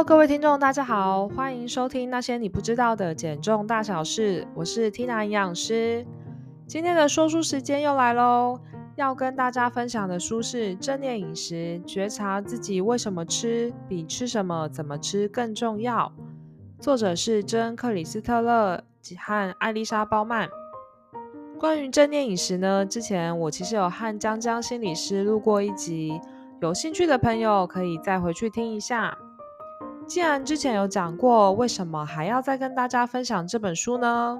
[0.00, 4.44] 各位听众，大家好，欢迎收听那些你不知道的减重大小事。
[4.52, 6.04] 我是 Tina 营养师。
[6.66, 8.58] 今天的说书时间又来喽，
[8.96, 16.12] 要跟大家分享的书是《正念饮食：觉察自己为什么吃，比吃什么怎么吃更重要》。
[16.82, 18.82] 作者是珍·克里斯特勒
[19.18, 20.48] 和艾丽莎·鲍曼。
[21.60, 26.20] 关于正念饮食呢，之前我其实有和江江心理师录过一集，
[26.60, 29.16] 有兴趣的朋友可以再回去听一下。
[30.06, 34.38] 既然之前有讲过，为什么还要再跟大家分享这本书呢？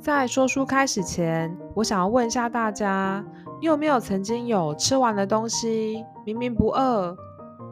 [0.00, 3.24] 在说书开始前，我想要问一下大家，
[3.60, 7.16] 你有没有曾经有吃完的东西，明明不饿，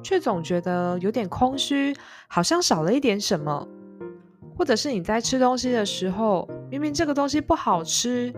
[0.03, 1.95] 却总觉得有点空虚，
[2.29, 3.69] 好像少了一点什么？
[4.57, 8.33] 或者是你在吃东西的时候，明明这个东西不好吃，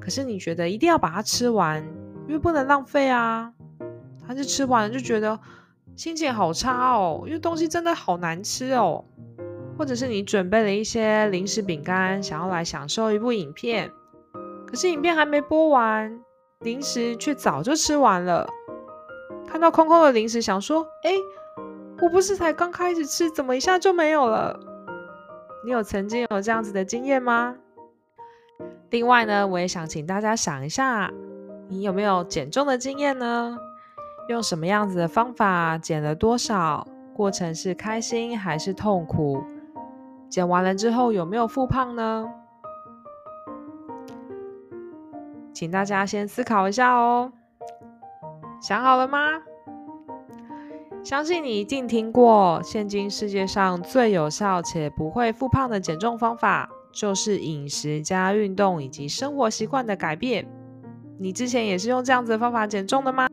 [0.00, 1.82] 可是你觉得一定要把它吃完，
[2.26, 3.52] 因为不能浪费啊，
[4.26, 5.38] 但是吃完了就觉得。
[5.98, 9.04] 心情好差哦，因为东西真的好难吃哦。
[9.76, 13.90] 或者是你准备了一些零食饼干，想要来享受一部影片，
[14.64, 16.20] 可是影片还没播完，
[16.60, 18.48] 零食却早就吃完了。
[19.48, 21.10] 看到空空的零食，想说：哎，
[22.00, 24.56] 我不是才刚开始吃，怎么一下就没有了？
[25.64, 27.56] 你有曾经有这样子的经验吗？
[28.90, 31.12] 另外呢，我也想请大家想一下，
[31.68, 33.58] 你有没有减重的经验呢？
[34.28, 36.86] 用什么样子的方法减了多少？
[37.14, 39.42] 过程是开心还是痛苦？
[40.28, 42.28] 减完了之后有没有复胖呢？
[45.54, 47.32] 请大家先思考一下哦。
[48.60, 49.18] 想好了吗？
[51.02, 60.46] 相信你一定听过，现今世界上最有效且不会复胖的减重方法，就是饮食加运动以及生活习惯的改变。
[61.20, 63.28] 你之前也是用这样子的方法减重的吗？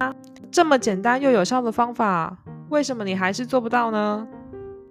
[0.52, 2.36] 这么简单又有效的方法，
[2.70, 4.28] 为什么你还是做不到呢？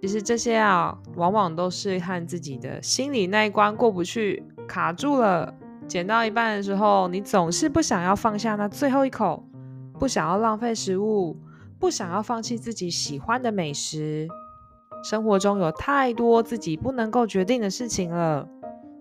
[0.00, 5.52] 其实这些啊，往往都是和自己的心理那一关过不去，卡住了。
[5.88, 9.42] 减到一半的时候，你总是不想要放下那最后一口，
[9.98, 11.36] 不想要浪费食物，
[11.78, 14.28] 不想要放弃自己喜欢的美食。
[15.02, 18.48] 生活中有太多自己不能够决定的事情了，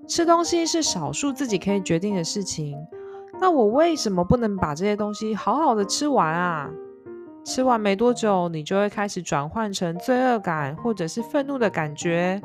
[0.07, 2.75] 吃东西是少数自己可以决定的事情。
[3.43, 6.69] 那我为什么不能把这些东西好好的吃完啊？
[7.43, 12.41] 吃完没多久，你就会开始转换成罪恶感或者是愤怒的感觉，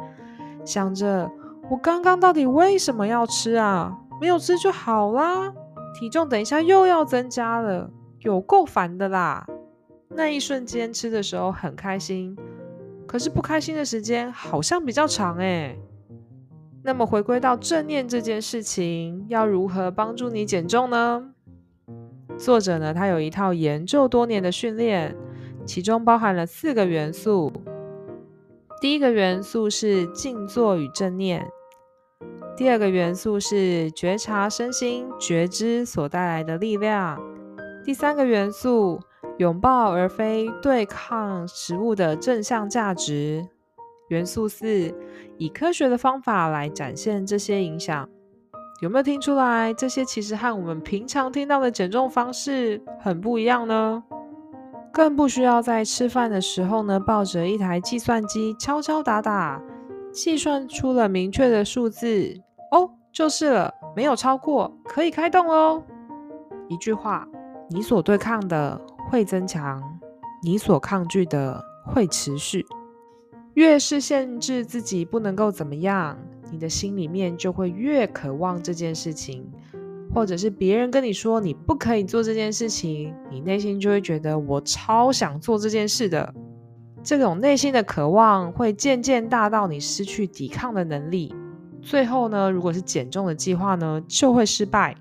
[0.64, 1.31] 想着
[1.70, 3.97] 我刚刚到底为什么要吃啊？
[4.20, 5.54] 没有吃就好啦，
[6.00, 7.88] 体重等一下又要增加了，
[8.22, 9.47] 有够烦的啦！
[10.08, 12.37] 那一瞬间吃的时候很开心，
[13.06, 15.78] 可是不开心的时间好像比较长诶。
[16.82, 21.32] 那么回归到正念这件事情，要如何帮助你减重呢？
[22.38, 25.16] 作者呢，他有一套研究多年的训练，
[25.66, 27.52] 其中包含了四个元素。
[28.80, 31.44] 第一个元素是静坐与正念，
[32.56, 37.20] 第二个元素是觉察身心觉知所带来的力量，
[37.84, 39.00] 第三个元素
[39.38, 43.48] 拥抱而非对抗食物的正向价值。
[44.08, 44.94] 元素四，
[45.36, 48.08] 以科学的方法来展现这些影响，
[48.80, 49.72] 有没有听出来？
[49.74, 54.02] 这些其实和我们平常听到的减重方式很不一样呢。
[54.91, 59.62] 更不需要在吃饭的时候呢，抱着一台计算机敲敲打打，
[60.10, 62.34] 计算出了明确的数字
[62.72, 65.82] 哦，就是了，没有超过，可以开动哦。
[66.69, 67.28] 一句话，
[67.69, 69.82] 你所对抗的会增强，
[70.42, 72.64] 你所抗拒的会持续。
[73.54, 76.16] 越是限制自己不能够怎么样，
[76.50, 79.44] 你的心里面就会越渴望这件事情，
[80.14, 86.34] 或者是别人跟你说你不可以做这件事情，你内心就会觉得我超想做这件事的。
[87.03, 91.34] 这种内心的渴望会渐渐大到你失去抵抗的能力，
[91.81, 94.94] 最后呢，如果是减重的计划呢，就会失败，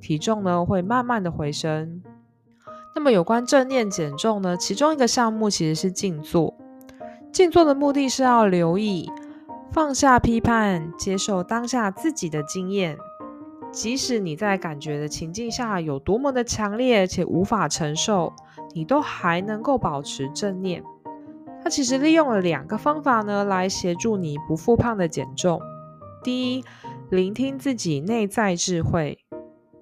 [0.00, 2.02] 体重呢会慢慢的回升。
[2.94, 6.54] 那么有关正念减重呢，其中一个项目其实是静坐。
[7.32, 9.10] 静坐的目的是要留意，
[9.70, 12.98] 放下批判，接受当下自己的经验。
[13.70, 18.34] 即使你在感觉的情境下有多么的强烈且无法承受，
[18.74, 20.84] 你都还能够保持正念。
[21.64, 25.58] 它其实利用了两个方法呢，来协助你不复胖的减重。
[26.22, 26.64] 第一，
[27.08, 29.18] 聆听自己内在智慧。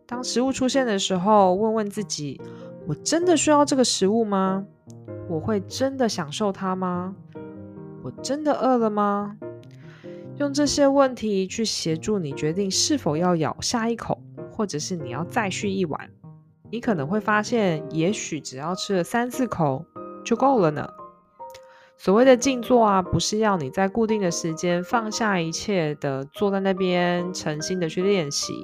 [0.06, 2.40] 当食物出现的时候，问问自己：
[2.86, 4.64] 我真的需要这个食物吗？
[5.28, 7.16] 我会真的享受它吗？
[8.02, 9.36] 我真的饿了吗？
[10.38, 14.18] 用这些问题去协助你决定是否要咬下一口，
[14.50, 16.10] 或者是你要再续一碗。
[16.70, 19.84] 你可能会发现，也许只要吃了三四口
[20.24, 20.88] 就够了呢。
[21.98, 28.54] 所谓的静坐啊，不是要你在固定的时间放下一切的坐在那边诚心的去练习，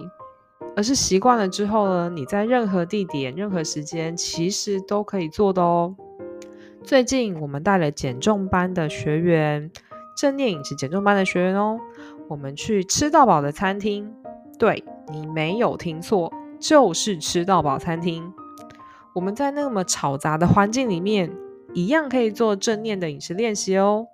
[0.75, 5.95] 而是习惯了之后呢，你在任何地点、任何时间其实都可以做的哦。
[6.87, 9.73] 最近我们带了减重班的学员，
[10.17, 11.81] 正念饮食减重班的学员哦，
[12.29, 14.09] 我们去吃到饱的餐厅。
[14.57, 18.33] 对，你没有听错，就是吃到饱餐厅。
[19.17, 21.31] 我们在那么吵杂的环境里面。
[21.75, 24.07] 一样可以做正念的饮食练习哦。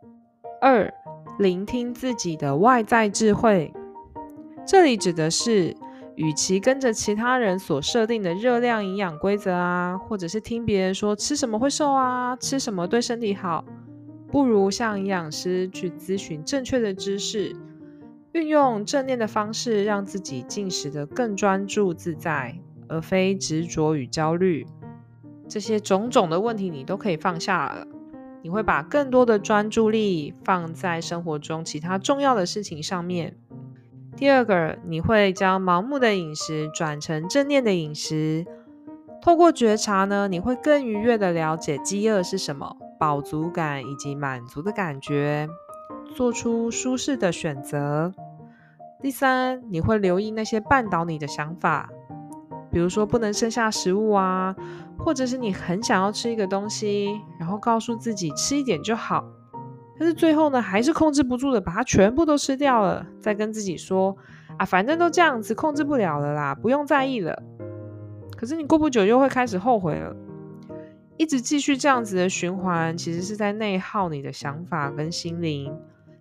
[0.61, 0.93] 二，
[1.39, 3.73] 聆听自己的外在智慧，
[4.67, 5.77] 这里指的是，
[6.17, 13.65] 与其跟着其他人所设定的热量营养规则啊，或者是听别人说吃什么会瘦啊，吃什么对身体好，
[14.29, 17.57] 不如向营养师去咨询正确的知识，
[18.33, 24.67] 运用正念的方式，让自己进食得更专注自在，而非执着与焦虑。
[25.49, 27.87] 这些种种的问题，你都可以放下了。
[28.43, 33.37] 你会把更多的专注力放在生活中其他重要的事情上面。
[34.17, 38.47] 第二个，你会将盲目的饮食转成正念的饮食。
[39.21, 45.49] 透过觉察呢，你会更愉悦地了解饥饿是什么，饱足感以及满足的感觉，
[46.15, 48.13] 做出舒适的选择。
[49.01, 51.89] 第三，你会留意那些绊倒你的想法。
[52.71, 54.55] 比如说不能剩下食物啊，
[54.99, 59.25] 或者是你很想要吃一个东西，然后告诉自己吃一点就好，
[60.03, 64.17] 但是最后呢，还是控制不住的把它全部都吃掉了，再跟自己说
[64.57, 67.41] 啊，反正都这样子，控制不了了啦，不用在意了。
[68.37, 70.13] 可是你过不久又会开始后悔了，
[71.19, 75.73] 一直继续这样子的循环，其实是在内耗你的想法跟心灵。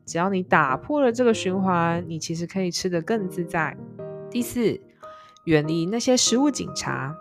[0.06, 3.76] 只要你打破了这个循环，你其实可以吃得更自在。
[4.30, 4.80] 第四。
[5.46, 7.16] 远离那些食物警察。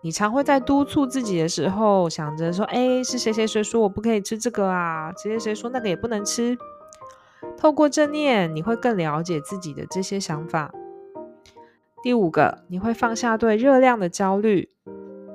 [0.00, 5.12] 你常会在督促自己的时候，想着说：“哎，是谁谁谁说我不可以吃这个啊？
[5.16, 6.56] 谁谁谁说那个也不能吃。”
[7.58, 10.72] 透过正念，你会更了解自己的这些想法。
[12.00, 14.68] 第五个，你会放下对热量的焦虑。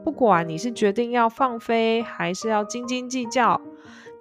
[0.05, 3.59] 不管你是决定要放飞，还是要斤斤计较，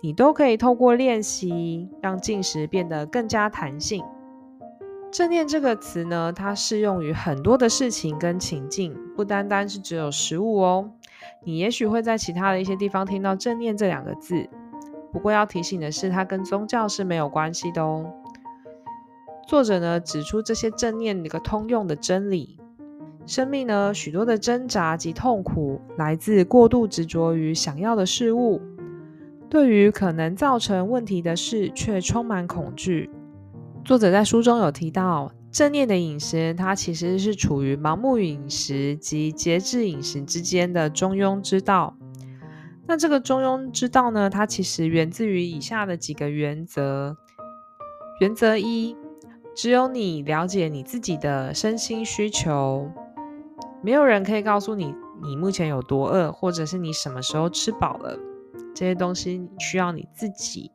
[0.00, 4.04] 你都可以透过练习，让进食变得更加弹性。
[5.12, 10.90] 正念这个词呢，它适用于很多的事情跟情境，不单单是只有食物哦。
[11.44, 14.48] 你也许会在其他的一些地方听到正念这两个字，
[15.12, 18.10] 不过要提醒的是，它跟宗教是没有关系的哦。
[19.46, 22.58] 作者呢指出这些正念一个通用的真理：
[23.26, 28.62] 生命呢许多的挣扎及痛苦来自过度执着于想要的事物，
[29.50, 33.10] 对于可能造成问题的事却充满恐惧。
[33.84, 41.96] 作者在书中有提到，正念的饮食，它其实是处于盲目饮食及节制饮食之间的中庸之道。
[42.86, 47.16] 那这个中庸之道呢，它其实源自于以下的几个原则。
[48.20, 48.96] 原则一，
[49.56, 52.88] 只有你了解你自己的身心需求，
[53.82, 54.94] 没有人可以告诉你
[55.24, 58.16] 你目前有多饿，或者是你什么时候吃饱了。
[58.74, 60.70] 这些东西需要你自己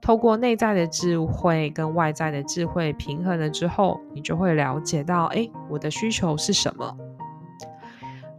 [0.00, 6.96] 透过内在的智慧跟外在的智慧平衡了之后，你就会了解到，哎，我的需求是什么。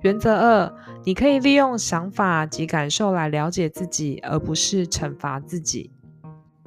[0.02, 0.74] 原则二，
[1.04, 5.92] 你可以利用想法及感受来了解自己，而不是惩罚自己。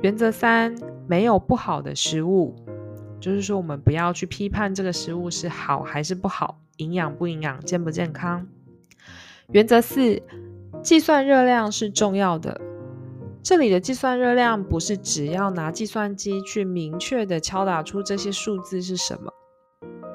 [0.02, 0.74] 原则三，
[1.06, 2.56] 没有不好的食物，
[3.20, 8.46] 就是说我们不要去批判这个食物是好还是不好，营养不营养，健不健康。
[9.52, 10.20] 原则四。
[10.82, 12.60] 计算热量是重要的。
[13.42, 19.32] 这里的计算热量不是只要拿计算机去明确的敲打出这些数字是什么，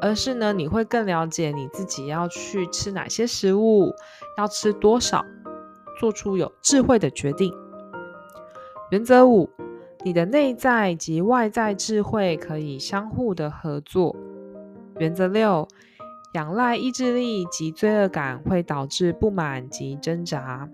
[0.02, 3.92] 而是呢，你会更了解你自己要去吃哪些食物，
[4.38, 5.26] 要吃多少，
[6.00, 7.52] 做出有智慧的决定。
[8.92, 9.50] 原则五，
[10.04, 14.16] 你的内在及外在智慧可以相互的合作。
[15.00, 15.68] 原则六。
[16.36, 20.68] 仰赖意志力及罪恶感会导致不满及挣扎。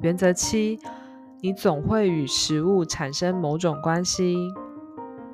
[0.00, 0.78] 原则七，
[1.40, 4.36] 你总会与食物产生某种关系，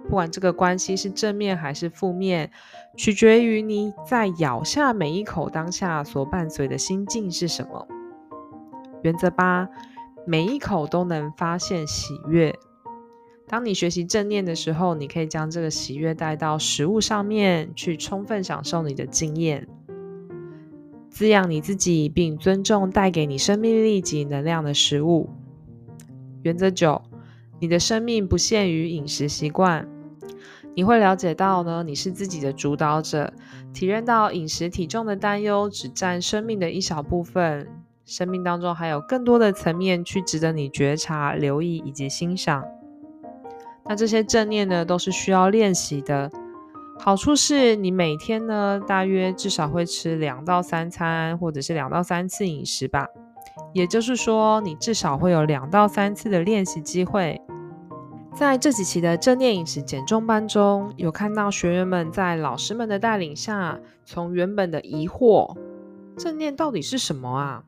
[0.05, 2.51] 不管这个关系是正面还是负面，
[2.97, 7.87] 取决于你在咬下每一口当下所伴随的心境是什么。
[9.03, 9.69] 原则八，
[10.27, 12.59] 每一口都能发现喜悦。
[13.47, 19.69] 当你学习正念的时候，你可以将这个喜悦带到食物上面，去充分享受你的经验，
[21.11, 25.29] 滋养你自己，并尊重带给你生命力及能量的食物。
[26.43, 27.03] 原则九，
[27.61, 29.87] 你的生命不限于饮食习惯，
[30.75, 33.33] 你会了解到呢，你是自己的主导者，
[33.75, 37.69] 体认到饮食体重的担忧只占生命的一小部分，
[38.07, 42.65] 生命当中还有更多的层面去值得你觉察、留意以及欣赏。
[43.87, 46.31] 那这些正念呢，都是需要练习的。
[46.99, 53.07] 好处是你每天呢，大约至少会吃两到三餐，或者是两到三次饮食吧。
[53.73, 57.41] 也就是说，你至少会有两到三次的练习机会。
[58.33, 65.57] 在这几期的正念饮食减重班中，有看到学员们在老师们的带领下，从原本的疑惑
[66.17, 67.63] “正念到底是什么啊”，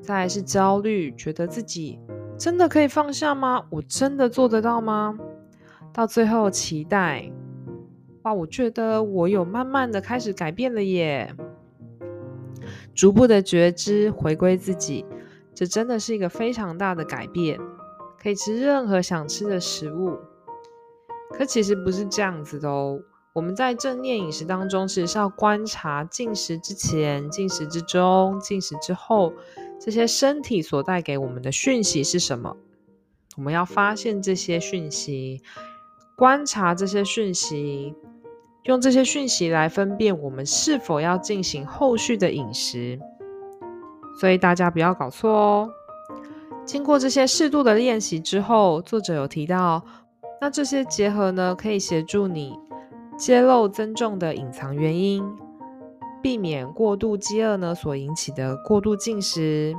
[0.00, 1.98] 再来是焦虑，觉得自己
[2.38, 3.64] 真的可以放下吗？
[3.70, 5.18] 我真的做得到吗？
[5.92, 7.30] 到最后期待，
[8.22, 11.34] 哇，我觉得我有慢慢的开始改变了耶，
[12.94, 15.04] 逐步的觉知，回归自己。
[15.54, 17.60] 这真的是一个非常大的改变，
[18.18, 20.18] 可以吃任何想吃的食物。
[21.30, 22.98] 可其实不是这样子的哦。
[23.34, 29.32] 我们在正念饮食当中，其实是要观察进食之前、进食之中、进食之后，
[29.78, 32.56] 这些身体所带给我们的讯息是什么。
[33.36, 35.42] 我们要发现这些讯息，
[36.16, 37.94] 观察这些讯息，
[38.64, 42.98] 用这些讯息来分辨我们是否要进行后续的饮食。
[44.20, 45.70] 所以大家不要搞错哦。
[46.64, 49.82] 经过这些适度的练习之后，作者有提到，
[50.40, 52.56] 那这些结合呢，可以协助你
[53.16, 55.24] 揭露增重的隐藏原因，
[56.22, 59.74] 避免过度饥饿呢所引起的过度进食。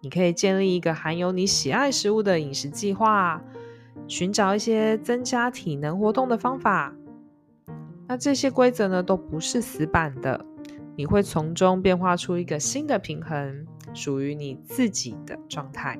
[0.00, 3.42] 你可以建立一个含有你喜爱食物的饮食计划，
[4.06, 6.94] 寻找一些增加体能活动的方法。
[8.06, 10.44] 那这些规则呢，都不是死板的。
[10.96, 15.98] 你会从中变化出一个新的平衡，属于你自己的状态。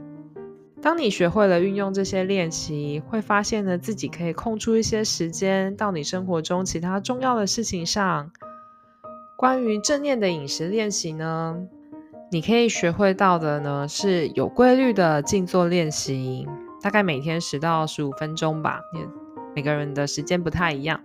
[0.80, 8.30] 当你学会了运用这些练习，会发现呢，自己可以空出一些时间到你生活中其他重要的事情上。
[9.36, 11.68] 关于正念的饮食练习呢，
[12.30, 16.48] 你可以学会到的呢，是有规律的静坐练习，
[16.80, 19.00] 大概每天十到十五分钟吧，也
[19.54, 21.00] 每个人的时间不太一样。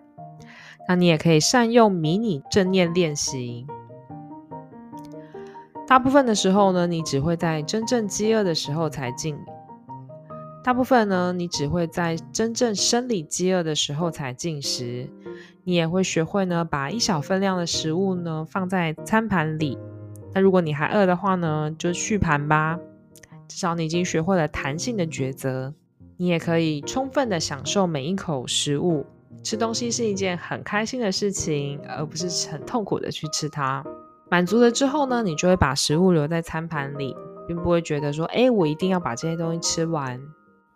[0.87, 3.65] 那你也可以善用迷你正念练习。
[5.87, 9.35] 大部分的时候呢，你只会在真正饥饿的时候才进；
[10.63, 15.09] 大部分呢，你只会在真正生理饥饿的时候才进食。
[15.63, 19.77] 你也会学会呢，把一小分量的食物呢放在餐盘里。
[20.33, 22.79] 那如果你还饿的话呢，就续盘吧。
[23.47, 25.73] 至少你已经学会了弹性的抉择。
[26.17, 29.05] 你也可以充分的享受每一口食物。
[29.43, 33.83] 吃东西是一件很开心的事情，而不是很痛苦的去吃它。
[34.29, 37.15] 满足了之后呢，你就会把食物留在餐盘里，
[37.47, 40.21] 并不会觉得说，哎，我一定要把这些东西吃完。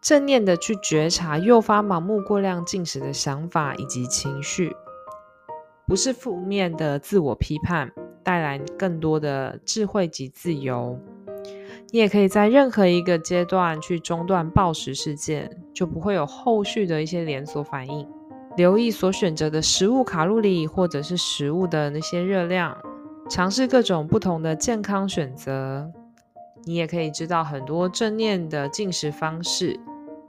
[0.02, 4.76] 正念的去觉察诱发盲目过量进食的想法以及情绪，
[5.88, 7.92] 不是负面的自我批判，
[8.24, 11.00] 带来更多的智慧及自由。
[11.92, 18.06] 你也可以在任何一个阶段去中断暴食事件，就不会有后续的一些连锁反应。
[18.58, 22.76] 留意所选择的食物卡路里，或者是食物的那些热量。
[23.30, 25.90] 尝试各种不同的健康选择，
[26.66, 29.80] 你也可以知道很多正念的进食方式。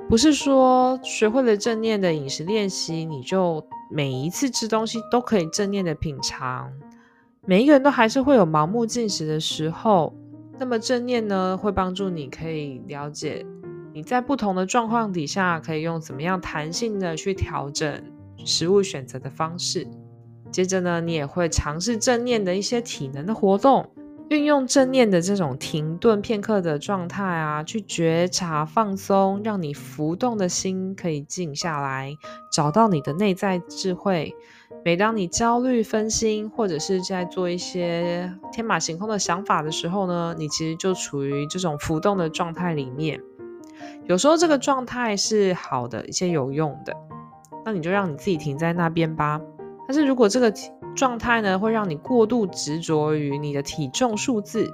[0.09, 6.73] 不是说学会了正念的饮食练习，你就每一次吃东西都可以正念的品尝。
[7.45, 10.15] 每一个人都还是会有盲目进食的时候。
[10.59, 13.47] 那么正念呢，会帮助你可以了解
[13.95, 18.03] 你在不同的状况底下，可以用怎么样弹性的去调整
[18.45, 19.87] 食物选择的方式。
[20.50, 23.88] 接着呢，你也会尝试正念的一些体能的活动，
[24.29, 32.15] 运用正念的这种停顿片刻的状态啊，去觉察放松，让你浮动的心可以静下来，
[32.53, 34.35] 找到你的内在智慧。
[34.85, 43.19] 每当你焦虑、分心，或者是在做一些天马行空的想法的时候呢，你其实就处于这种浮动的状态里面。
[44.05, 46.95] 有时候这个状态是好的，一些有用的，
[47.65, 49.41] 那你就让你自己停在那边吧。
[49.87, 50.53] 但是如果这个
[50.99, 54.69] 状态呢，会让你过度执着于你的体重数字，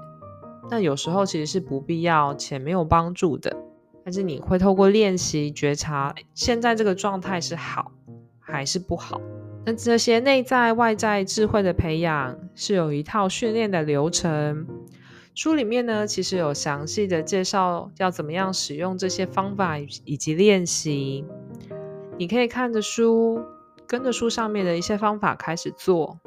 [0.71, 3.55] 那有时候其实是不必要且没有帮助的。
[4.03, 7.93] 但是你会透过练习觉察，现在这个状态是好
[8.41, 9.21] 还是不好？
[9.67, 14.67] 那这些内在外在智慧的培养，是有一套训练的流程。
[15.35, 21.27] 书里面呢，其实有详细的介绍要怎么样使用这些方法以及练习。
[22.17, 23.43] 你可以看着书。
[23.87, 26.19] 跟着书上面的一些方法开始做。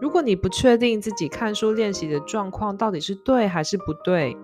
[0.00, 4.36] 如果你不确定自己看书练习的状况到底是对还是不对，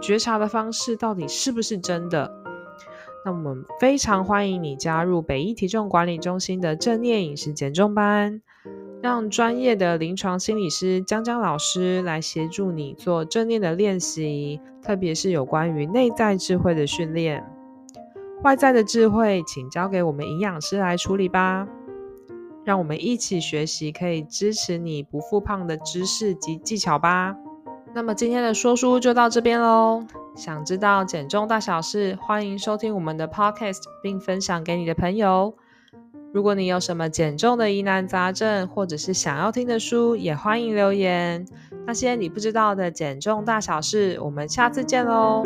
[0.00, 2.32] 觉察的方式到底是不是真的，
[3.24, 8.42] 那我们非常欢迎你加入北医体重管理中心的正念饮食减重班。
[9.00, 17.46] 让专业的临床心理师江江老师来协助你做正念的练习，特别是有关于内在智慧的训练。
[18.42, 21.66] 外在的智慧，请交给我们营养师来处理吧。
[22.64, 27.34] 让我们一起学习可以支持你不复胖的知识及技巧吧。
[27.94, 30.04] 那么今天的说书就到这边喽。
[30.36, 35.54] 想知道减重大小事，欢迎收听我们的 Podcast，并分享给你的朋友。
[36.32, 41.44] 如果你有什么减重的疑难杂症，或者是想要听的书，也欢迎留言。
[41.86, 45.42] 那些你不知道的减重大小事，我们下次见喽。